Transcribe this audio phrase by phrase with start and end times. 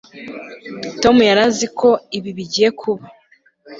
[1.01, 3.03] tom yari azi ko ibi bigiye kuba